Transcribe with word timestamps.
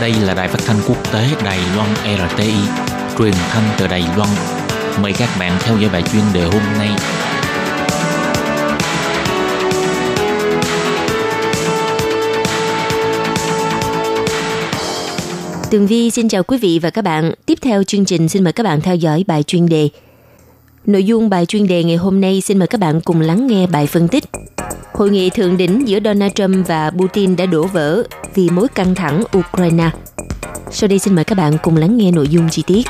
Đây 0.00 0.14
là 0.14 0.34
đài 0.34 0.48
phát 0.48 0.60
thanh 0.66 0.76
quốc 0.88 1.12
tế 1.12 1.28
Đài 1.44 1.58
Loan 1.76 1.88
RTI, 2.30 2.54
truyền 3.18 3.32
thanh 3.50 3.64
từ 3.78 3.86
Đài 3.86 4.04
Loan. 4.16 4.28
Mời 5.02 5.12
các 5.18 5.28
bạn 5.38 5.52
theo 5.60 5.78
dõi 5.78 5.90
bài 5.92 6.02
chuyên 6.12 6.22
đề 6.34 6.44
hôm 6.44 6.62
nay. 6.78 6.88
Tường 15.70 15.86
Vi 15.86 16.10
xin 16.10 16.28
chào 16.28 16.42
quý 16.42 16.58
vị 16.58 16.78
và 16.82 16.90
các 16.90 17.02
bạn. 17.02 17.32
Tiếp 17.46 17.58
theo 17.62 17.82
chương 17.82 18.04
trình 18.04 18.28
xin 18.28 18.44
mời 18.44 18.52
các 18.52 18.62
bạn 18.62 18.80
theo 18.80 18.96
dõi 18.96 19.24
bài 19.26 19.42
chuyên 19.42 19.68
đề. 19.68 19.88
Nội 20.86 21.04
dung 21.04 21.30
bài 21.30 21.46
chuyên 21.46 21.66
đề 21.66 21.84
ngày 21.84 21.96
hôm 21.96 22.20
nay 22.20 22.40
xin 22.40 22.58
mời 22.58 22.68
các 22.68 22.80
bạn 22.80 23.00
cùng 23.00 23.20
lắng 23.20 23.46
nghe 23.46 23.66
bài 23.66 23.86
phân 23.86 24.08
tích. 24.08 24.24
Hội 25.00 25.10
nghị 25.10 25.30
thượng 25.30 25.56
đỉnh 25.56 25.88
giữa 25.88 25.98
Donald 26.04 26.32
Trump 26.34 26.66
và 26.68 26.90
Putin 26.90 27.36
đã 27.36 27.46
đổ 27.46 27.66
vỡ 27.66 28.02
vì 28.34 28.50
mối 28.50 28.68
căng 28.68 28.94
thẳng 28.94 29.22
Ukraine. 29.38 29.90
Sau 30.70 30.88
đây 30.88 30.98
xin 30.98 31.14
mời 31.14 31.24
các 31.24 31.34
bạn 31.34 31.52
cùng 31.62 31.76
lắng 31.76 31.96
nghe 31.96 32.10
nội 32.10 32.28
dung 32.28 32.48
chi 32.50 32.62
tiết. 32.66 32.82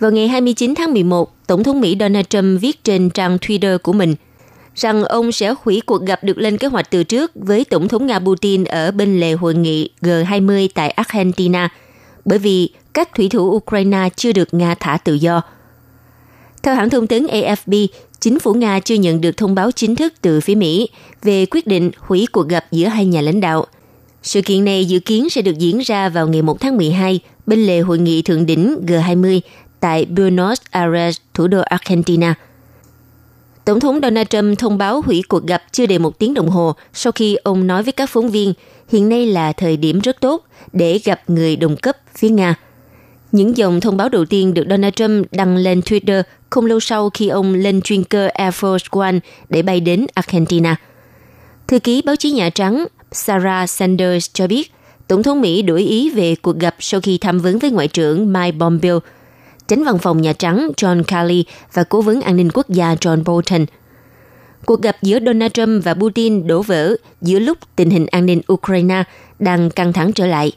Vào 0.00 0.10
ngày 0.10 0.28
29 0.28 0.74
tháng 0.74 0.92
11, 0.92 1.46
Tổng 1.46 1.64
thống 1.64 1.80
Mỹ 1.80 1.96
Donald 2.00 2.26
Trump 2.28 2.60
viết 2.60 2.84
trên 2.84 3.10
trang 3.10 3.36
Twitter 3.36 3.78
của 3.78 3.92
mình 3.92 4.14
rằng 4.74 5.04
ông 5.04 5.32
sẽ 5.32 5.54
hủy 5.62 5.82
cuộc 5.86 6.02
gặp 6.02 6.24
được 6.24 6.38
lên 6.38 6.58
kế 6.58 6.66
hoạch 6.66 6.90
từ 6.90 7.04
trước 7.04 7.32
với 7.34 7.64
Tổng 7.64 7.88
thống 7.88 8.06
Nga 8.06 8.18
Putin 8.18 8.64
ở 8.64 8.90
bên 8.90 9.20
lề 9.20 9.32
hội 9.32 9.54
nghị 9.54 9.90
G20 10.00 10.68
tại 10.74 10.90
Argentina, 10.90 11.68
bởi 12.24 12.38
vì 12.38 12.68
các 12.94 13.14
thủy 13.14 13.28
thủ 13.28 13.42
Ukraine 13.42 14.08
chưa 14.16 14.32
được 14.32 14.54
Nga 14.54 14.74
thả 14.80 14.96
tự 14.96 15.14
do. 15.14 15.42
Theo 16.62 16.74
hãng 16.74 16.90
thông 16.90 17.06
tấn 17.06 17.26
AFP, 17.26 17.86
chính 18.22 18.38
phủ 18.38 18.54
Nga 18.54 18.80
chưa 18.80 18.94
nhận 18.94 19.20
được 19.20 19.36
thông 19.36 19.54
báo 19.54 19.70
chính 19.70 19.96
thức 19.96 20.12
từ 20.22 20.40
phía 20.40 20.54
Mỹ 20.54 20.88
về 21.22 21.46
quyết 21.46 21.66
định 21.66 21.90
hủy 21.98 22.26
cuộc 22.32 22.48
gặp 22.48 22.64
giữa 22.70 22.86
hai 22.86 23.06
nhà 23.06 23.20
lãnh 23.20 23.40
đạo. 23.40 23.66
Sự 24.22 24.42
kiện 24.42 24.64
này 24.64 24.84
dự 24.84 24.98
kiến 24.98 25.30
sẽ 25.30 25.42
được 25.42 25.58
diễn 25.58 25.78
ra 25.78 26.08
vào 26.08 26.28
ngày 26.28 26.42
1 26.42 26.60
tháng 26.60 26.76
12 26.76 27.20
bên 27.46 27.66
lề 27.66 27.80
hội 27.80 27.98
nghị 27.98 28.22
thượng 28.22 28.46
đỉnh 28.46 28.76
G20 28.86 29.40
tại 29.80 30.04
Buenos 30.04 30.60
Aires, 30.70 31.16
thủ 31.34 31.46
đô 31.46 31.60
Argentina. 31.60 32.34
Tổng 33.64 33.80
thống 33.80 34.00
Donald 34.02 34.28
Trump 34.28 34.58
thông 34.58 34.78
báo 34.78 35.02
hủy 35.06 35.22
cuộc 35.28 35.46
gặp 35.46 35.62
chưa 35.72 35.86
đầy 35.86 35.98
một 35.98 36.18
tiếng 36.18 36.34
đồng 36.34 36.48
hồ 36.48 36.74
sau 36.92 37.12
khi 37.12 37.36
ông 37.36 37.66
nói 37.66 37.82
với 37.82 37.92
các 37.92 38.10
phóng 38.10 38.30
viên 38.30 38.54
hiện 38.88 39.08
nay 39.08 39.26
là 39.26 39.52
thời 39.52 39.76
điểm 39.76 40.00
rất 40.00 40.20
tốt 40.20 40.44
để 40.72 41.00
gặp 41.04 41.30
người 41.30 41.56
đồng 41.56 41.76
cấp 41.76 41.96
phía 42.18 42.28
Nga. 42.28 42.54
Những 43.32 43.56
dòng 43.56 43.80
thông 43.80 43.96
báo 43.96 44.08
đầu 44.08 44.24
tiên 44.24 44.54
được 44.54 44.64
Donald 44.70 44.94
Trump 44.94 45.32
đăng 45.32 45.56
lên 45.56 45.80
Twitter 45.80 46.22
không 46.50 46.66
lâu 46.66 46.80
sau 46.80 47.10
khi 47.10 47.28
ông 47.28 47.54
lên 47.54 47.82
chuyên 47.82 48.04
cơ 48.04 48.26
Air 48.26 48.54
Force 48.54 49.00
One 49.00 49.18
để 49.48 49.62
bay 49.62 49.80
đến 49.80 50.06
Argentina. 50.14 50.76
Thư 51.68 51.78
ký 51.78 52.02
báo 52.04 52.16
chí 52.16 52.30
Nhà 52.30 52.50
Trắng 52.50 52.86
Sarah 53.12 53.70
Sanders 53.70 54.30
cho 54.32 54.46
biết, 54.46 54.72
Tổng 55.08 55.22
thống 55.22 55.40
Mỹ 55.40 55.62
đổi 55.62 55.82
ý 55.82 56.10
về 56.10 56.34
cuộc 56.34 56.58
gặp 56.58 56.74
sau 56.78 57.00
khi 57.00 57.18
tham 57.18 57.38
vấn 57.38 57.58
với 57.58 57.70
Ngoại 57.70 57.88
trưởng 57.88 58.32
Mike 58.32 58.56
Pompeo, 58.60 59.00
tránh 59.68 59.84
văn 59.84 59.98
phòng 59.98 60.22
Nhà 60.22 60.32
Trắng 60.32 60.70
John 60.76 61.02
Kelly 61.02 61.44
và 61.72 61.84
cố 61.84 62.00
vấn 62.00 62.20
an 62.20 62.36
ninh 62.36 62.50
quốc 62.54 62.68
gia 62.68 62.94
John 62.94 63.24
Bolton. 63.24 63.66
Cuộc 64.66 64.82
gặp 64.82 64.96
giữa 65.02 65.18
Donald 65.26 65.52
Trump 65.52 65.84
và 65.84 65.94
Putin 65.94 66.46
đổ 66.46 66.62
vỡ 66.62 66.96
giữa 67.20 67.38
lúc 67.38 67.58
tình 67.76 67.90
hình 67.90 68.06
an 68.06 68.26
ninh 68.26 68.40
Ukraine 68.52 69.04
đang 69.38 69.70
căng 69.70 69.92
thẳng 69.92 70.12
trở 70.12 70.26
lại. 70.26 70.52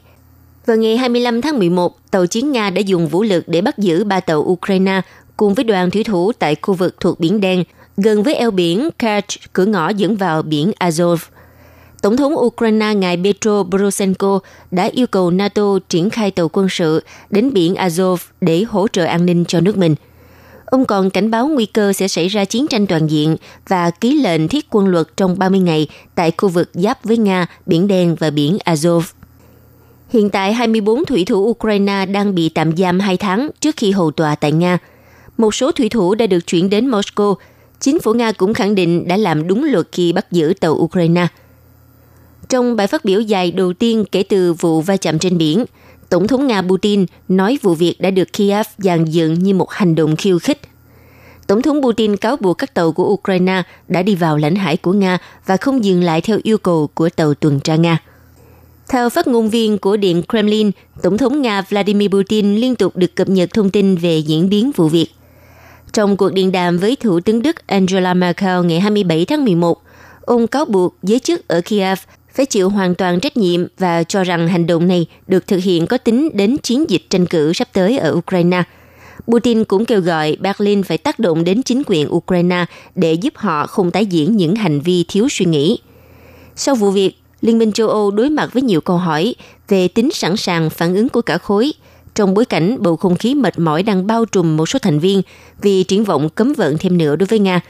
Vào 0.66 0.76
ngày 0.76 0.96
25 0.96 1.40
tháng 1.40 1.58
11, 1.58 2.10
tàu 2.10 2.26
chiến 2.26 2.52
Nga 2.52 2.70
đã 2.70 2.80
dùng 2.80 3.08
vũ 3.08 3.22
lực 3.22 3.44
để 3.48 3.60
bắt 3.60 3.78
giữ 3.78 4.04
ba 4.04 4.20
tàu 4.20 4.38
Ukraine 4.38 5.00
cùng 5.36 5.54
với 5.54 5.64
đoàn 5.64 5.90
thủy 5.90 6.04
thủ 6.04 6.32
tại 6.38 6.56
khu 6.62 6.74
vực 6.74 6.96
thuộc 7.00 7.20
Biển 7.20 7.40
Đen, 7.40 7.64
gần 7.96 8.22
với 8.22 8.34
eo 8.34 8.50
biển 8.50 8.88
Kerch, 8.98 9.52
cửa 9.52 9.64
ngõ 9.64 9.88
dẫn 9.88 10.16
vào 10.16 10.42
biển 10.42 10.72
Azov. 10.78 11.16
Tổng 12.02 12.16
thống 12.16 12.34
Ukraine 12.36 12.94
ngài 12.94 13.16
Petro 13.24 13.62
Poroshenko 13.62 14.38
đã 14.70 14.84
yêu 14.92 15.06
cầu 15.06 15.30
NATO 15.30 15.78
triển 15.88 16.10
khai 16.10 16.30
tàu 16.30 16.48
quân 16.52 16.68
sự 16.70 17.02
đến 17.30 17.52
biển 17.52 17.74
Azov 17.74 18.16
để 18.40 18.62
hỗ 18.68 18.88
trợ 18.88 19.04
an 19.04 19.26
ninh 19.26 19.44
cho 19.44 19.60
nước 19.60 19.76
mình. 19.76 19.94
Ông 20.64 20.84
còn 20.84 21.10
cảnh 21.10 21.30
báo 21.30 21.46
nguy 21.46 21.66
cơ 21.66 21.92
sẽ 21.92 22.08
xảy 22.08 22.28
ra 22.28 22.44
chiến 22.44 22.66
tranh 22.68 22.86
toàn 22.86 23.06
diện 23.06 23.36
và 23.68 23.90
ký 23.90 24.20
lệnh 24.20 24.48
thiết 24.48 24.66
quân 24.70 24.86
luật 24.86 25.06
trong 25.16 25.38
30 25.38 25.60
ngày 25.60 25.88
tại 26.14 26.32
khu 26.36 26.48
vực 26.48 26.70
giáp 26.74 27.04
với 27.04 27.16
Nga, 27.16 27.46
Biển 27.66 27.88
Đen 27.88 28.14
và 28.14 28.30
biển 28.30 28.58
Azov. 28.64 29.02
Hiện 30.08 30.30
tại 30.30 30.52
24 30.52 31.04
thủy 31.04 31.24
thủ 31.24 31.36
Ukraine 31.36 32.06
đang 32.06 32.34
bị 32.34 32.48
tạm 32.48 32.76
giam 32.76 33.00
2 33.00 33.16
tháng 33.16 33.50
trước 33.60 33.76
khi 33.76 33.90
hầu 33.90 34.10
tòa 34.10 34.34
tại 34.34 34.52
Nga. 34.52 34.78
Một 35.36 35.54
số 35.54 35.72
thủy 35.72 35.88
thủ 35.88 36.14
đã 36.14 36.26
được 36.26 36.46
chuyển 36.46 36.70
đến 36.70 36.90
Moscow. 36.90 37.34
Chính 37.80 38.00
phủ 38.00 38.14
Nga 38.14 38.32
cũng 38.32 38.54
khẳng 38.54 38.74
định 38.74 39.08
đã 39.08 39.16
làm 39.16 39.48
đúng 39.48 39.64
luật 39.64 39.88
khi 39.92 40.12
bắt 40.12 40.32
giữ 40.32 40.54
tàu 40.60 40.72
Ukraine. 40.72 41.26
Trong 42.48 42.76
bài 42.76 42.86
phát 42.86 43.04
biểu 43.04 43.20
dài 43.20 43.50
đầu 43.50 43.72
tiên 43.72 44.04
kể 44.12 44.22
từ 44.22 44.52
vụ 44.52 44.80
va 44.80 44.96
chạm 44.96 45.18
trên 45.18 45.38
biển, 45.38 45.64
Tổng 46.08 46.26
thống 46.26 46.46
Nga 46.46 46.62
Putin 46.62 47.06
nói 47.28 47.58
vụ 47.62 47.74
việc 47.74 48.00
đã 48.00 48.10
được 48.10 48.32
Kiev 48.32 48.66
dàn 48.78 49.04
dựng 49.04 49.34
như 49.34 49.54
một 49.54 49.70
hành 49.70 49.94
động 49.94 50.16
khiêu 50.16 50.38
khích. 50.38 50.60
Tổng 51.46 51.62
thống 51.62 51.82
Putin 51.82 52.16
cáo 52.16 52.36
buộc 52.36 52.58
các 52.58 52.74
tàu 52.74 52.92
của 52.92 53.04
Ukraine 53.04 53.62
đã 53.88 54.02
đi 54.02 54.14
vào 54.14 54.36
lãnh 54.36 54.56
hải 54.56 54.76
của 54.76 54.92
Nga 54.92 55.18
và 55.46 55.56
không 55.56 55.84
dừng 55.84 56.02
lại 56.02 56.20
theo 56.20 56.38
yêu 56.42 56.58
cầu 56.58 56.90
của 56.94 57.08
tàu 57.08 57.34
tuần 57.34 57.60
tra 57.60 57.76
Nga. 57.76 57.98
Theo 58.88 59.10
phát 59.10 59.26
ngôn 59.26 59.50
viên 59.50 59.78
của 59.78 59.96
Điện 59.96 60.22
Kremlin, 60.28 60.70
Tổng 61.02 61.18
thống 61.18 61.42
Nga 61.42 61.62
Vladimir 61.62 62.10
Putin 62.10 62.56
liên 62.56 62.74
tục 62.74 62.96
được 62.96 63.16
cập 63.16 63.28
nhật 63.28 63.50
thông 63.54 63.70
tin 63.70 63.96
về 63.96 64.18
diễn 64.18 64.48
biến 64.48 64.70
vụ 64.76 64.88
việc. 64.88 65.06
Trong 65.92 66.16
cuộc 66.16 66.32
điện 66.32 66.52
đàm 66.52 66.78
với 66.78 66.96
Thủ 66.96 67.20
tướng 67.20 67.42
Đức 67.42 67.66
Angela 67.66 68.14
Merkel 68.14 68.64
ngày 68.64 68.80
27 68.80 69.24
tháng 69.24 69.44
11, 69.44 69.82
ông 70.20 70.46
cáo 70.46 70.64
buộc 70.64 70.96
giới 71.02 71.18
chức 71.18 71.48
ở 71.48 71.60
Kiev 71.60 71.98
phải 72.34 72.46
chịu 72.46 72.68
hoàn 72.68 72.94
toàn 72.94 73.20
trách 73.20 73.36
nhiệm 73.36 73.66
và 73.78 74.02
cho 74.02 74.24
rằng 74.24 74.48
hành 74.48 74.66
động 74.66 74.88
này 74.88 75.06
được 75.26 75.46
thực 75.46 75.62
hiện 75.62 75.86
có 75.86 75.98
tính 75.98 76.30
đến 76.34 76.56
chiến 76.58 76.90
dịch 76.90 77.02
tranh 77.10 77.26
cử 77.26 77.52
sắp 77.52 77.68
tới 77.72 77.98
ở 77.98 78.12
Ukraine. 78.12 78.62
Putin 79.26 79.64
cũng 79.64 79.84
kêu 79.84 80.00
gọi 80.00 80.36
Berlin 80.40 80.82
phải 80.82 80.98
tác 80.98 81.18
động 81.18 81.44
đến 81.44 81.62
chính 81.62 81.82
quyền 81.86 82.14
Ukraine 82.14 82.64
để 82.94 83.12
giúp 83.12 83.32
họ 83.36 83.66
không 83.66 83.90
tái 83.90 84.06
diễn 84.06 84.36
những 84.36 84.56
hành 84.56 84.80
vi 84.80 85.04
thiếu 85.08 85.28
suy 85.30 85.44
nghĩ. 85.44 85.78
Sau 86.56 86.74
vụ 86.74 86.90
việc, 86.90 87.16
Liên 87.40 87.58
minh 87.58 87.72
châu 87.72 87.88
Âu 87.88 88.10
đối 88.10 88.30
mặt 88.30 88.52
với 88.52 88.62
nhiều 88.62 88.80
câu 88.80 88.96
hỏi 88.96 89.34
về 89.68 89.88
tính 89.88 90.10
sẵn 90.12 90.36
sàng 90.36 90.70
phản 90.70 90.94
ứng 90.94 91.08
của 91.08 91.22
cả 91.22 91.38
khối 91.38 91.72
trong 92.14 92.34
bối 92.34 92.44
cảnh 92.44 92.76
bầu 92.80 92.96
không 92.96 93.16
khí 93.16 93.34
mệt 93.34 93.58
mỏi 93.58 93.82
đang 93.82 94.06
bao 94.06 94.24
trùm 94.24 94.56
một 94.56 94.66
số 94.66 94.78
thành 94.78 94.98
viên 94.98 95.22
vì 95.60 95.82
triển 95.82 96.04
vọng 96.04 96.28
cấm 96.28 96.52
vận 96.52 96.78
thêm 96.78 96.98
nữa 96.98 97.16
đối 97.16 97.26
với 97.26 97.38
Nga. 97.38 97.60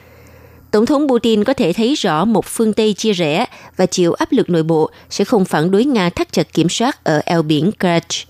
Tổng 0.71 0.85
thống 0.85 1.07
Putin 1.09 1.43
có 1.43 1.53
thể 1.53 1.73
thấy 1.73 1.95
rõ 1.95 2.25
một 2.25 2.45
phương 2.45 2.73
Tây 2.73 2.93
chia 2.93 3.13
rẽ 3.13 3.45
và 3.77 3.85
chịu 3.85 4.13
áp 4.13 4.31
lực 4.31 4.49
nội 4.49 4.63
bộ 4.63 4.89
sẽ 5.09 5.25
không 5.25 5.45
phản 5.45 5.71
đối 5.71 5.85
Nga 5.85 6.09
thắt 6.09 6.31
chặt 6.31 6.53
kiểm 6.53 6.69
soát 6.69 7.03
ở 7.03 7.21
eo 7.25 7.41
biển 7.41 7.71
Kerch. 7.71 8.27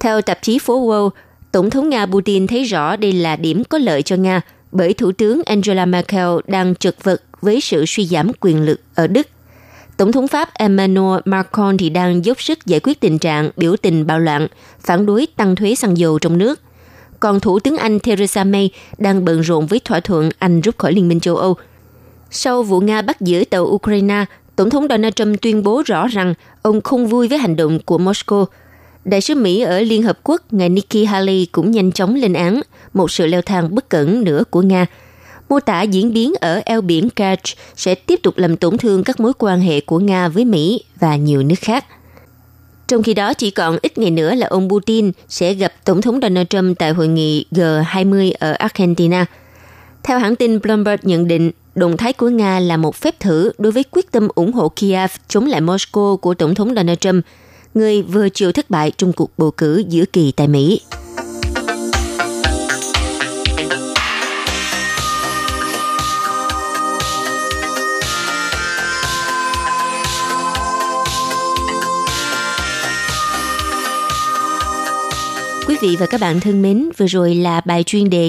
Theo 0.00 0.22
tạp 0.22 0.42
chí 0.42 0.58
phố 0.58 0.88
Wall, 0.88 1.10
Tổng 1.52 1.70
thống 1.70 1.88
Nga 1.88 2.06
Putin 2.06 2.46
thấy 2.46 2.64
rõ 2.64 2.96
đây 2.96 3.12
là 3.12 3.36
điểm 3.36 3.64
có 3.64 3.78
lợi 3.78 4.02
cho 4.02 4.16
Nga 4.16 4.40
bởi 4.72 4.94
Thủ 4.94 5.12
tướng 5.12 5.42
Angela 5.46 5.86
Merkel 5.86 6.28
đang 6.46 6.74
chật 6.74 7.04
vật 7.04 7.22
với 7.40 7.60
sự 7.60 7.84
suy 7.86 8.06
giảm 8.06 8.30
quyền 8.40 8.62
lực 8.62 8.80
ở 8.94 9.06
Đức 9.06 9.26
Tổng 9.96 10.12
thống 10.12 10.28
Pháp 10.28 10.54
Emmanuel 10.54 11.20
Macron 11.24 11.76
thì 11.76 11.90
đang 11.90 12.24
dốc 12.24 12.42
sức 12.42 12.66
giải 12.66 12.80
quyết 12.82 13.00
tình 13.00 13.18
trạng 13.18 13.50
biểu 13.56 13.76
tình 13.76 14.06
bạo 14.06 14.18
loạn, 14.18 14.46
phản 14.80 15.06
đối 15.06 15.26
tăng 15.36 15.56
thuế 15.56 15.74
xăng 15.74 15.98
dầu 15.98 16.18
trong 16.18 16.38
nước. 16.38 16.60
Còn 17.20 17.40
Thủ 17.40 17.58
tướng 17.58 17.76
Anh 17.76 18.00
Theresa 18.00 18.44
May 18.44 18.70
đang 18.98 19.24
bận 19.24 19.40
rộn 19.40 19.66
với 19.66 19.80
thỏa 19.84 20.00
thuận 20.00 20.30
Anh 20.38 20.60
rút 20.60 20.78
khỏi 20.78 20.92
Liên 20.92 21.08
minh 21.08 21.20
châu 21.20 21.36
Âu. 21.36 21.54
Sau 22.30 22.62
vụ 22.62 22.80
Nga 22.80 23.02
bắt 23.02 23.20
giữ 23.20 23.44
tàu 23.50 23.62
Ukraine, 23.62 24.24
Tổng 24.56 24.70
thống 24.70 24.86
Donald 24.90 25.14
Trump 25.14 25.40
tuyên 25.42 25.62
bố 25.62 25.82
rõ 25.86 26.06
rằng 26.06 26.34
ông 26.62 26.80
không 26.80 27.06
vui 27.06 27.28
với 27.28 27.38
hành 27.38 27.56
động 27.56 27.78
của 27.84 27.98
Moscow. 27.98 28.44
Đại 29.04 29.20
sứ 29.20 29.34
Mỹ 29.34 29.60
ở 29.60 29.80
Liên 29.80 30.02
Hợp 30.02 30.18
Quốc, 30.22 30.42
ngài 30.50 30.68
Nikki 30.68 31.08
Haley 31.08 31.46
cũng 31.52 31.70
nhanh 31.70 31.92
chóng 31.92 32.14
lên 32.14 32.32
án 32.32 32.60
một 32.94 33.10
sự 33.10 33.26
leo 33.26 33.42
thang 33.42 33.74
bất 33.74 33.88
cẩn 33.88 34.24
nữa 34.24 34.44
của 34.50 34.62
Nga– 34.62 34.86
mô 35.48 35.60
tả 35.60 35.82
diễn 35.82 36.12
biến 36.12 36.32
ở 36.40 36.60
eo 36.64 36.80
biển 36.80 37.10
Kerch 37.10 37.58
sẽ 37.76 37.94
tiếp 37.94 38.20
tục 38.22 38.38
làm 38.38 38.56
tổn 38.56 38.78
thương 38.78 39.04
các 39.04 39.20
mối 39.20 39.32
quan 39.38 39.60
hệ 39.60 39.80
của 39.80 39.98
Nga 39.98 40.28
với 40.28 40.44
Mỹ 40.44 40.80
và 41.00 41.16
nhiều 41.16 41.42
nước 41.42 41.58
khác. 41.60 41.84
Trong 42.88 43.02
khi 43.02 43.14
đó, 43.14 43.34
chỉ 43.34 43.50
còn 43.50 43.78
ít 43.82 43.98
ngày 43.98 44.10
nữa 44.10 44.34
là 44.34 44.46
ông 44.46 44.68
Putin 44.70 45.12
sẽ 45.28 45.54
gặp 45.54 45.72
Tổng 45.84 46.02
thống 46.02 46.18
Donald 46.22 46.46
Trump 46.50 46.78
tại 46.78 46.90
hội 46.90 47.08
nghị 47.08 47.44
G20 47.52 48.32
ở 48.38 48.52
Argentina. 48.52 49.26
Theo 50.02 50.18
hãng 50.18 50.36
tin 50.36 50.60
Bloomberg 50.60 51.00
nhận 51.02 51.28
định, 51.28 51.50
động 51.74 51.96
thái 51.96 52.12
của 52.12 52.28
Nga 52.28 52.60
là 52.60 52.76
một 52.76 52.96
phép 52.96 53.20
thử 53.20 53.52
đối 53.58 53.72
với 53.72 53.84
quyết 53.90 54.12
tâm 54.12 54.28
ủng 54.34 54.52
hộ 54.52 54.68
Kiev 54.68 55.10
chống 55.28 55.46
lại 55.46 55.60
Moscow 55.60 56.16
của 56.16 56.34
Tổng 56.34 56.54
thống 56.54 56.74
Donald 56.74 56.98
Trump, 56.98 57.24
người 57.74 58.02
vừa 58.02 58.28
chịu 58.28 58.52
thất 58.52 58.70
bại 58.70 58.92
trong 58.96 59.12
cuộc 59.12 59.30
bầu 59.38 59.50
cử 59.50 59.84
giữa 59.88 60.04
kỳ 60.12 60.32
tại 60.32 60.48
Mỹ. 60.48 60.80
Quý 75.76 75.88
vị 75.88 75.96
và 76.00 76.06
các 76.06 76.20
bạn 76.20 76.40
thân 76.40 76.62
mến, 76.62 76.88
vừa 76.96 77.06
rồi 77.06 77.34
là 77.34 77.60
bài 77.60 77.82
chuyên 77.82 78.10
đề 78.10 78.24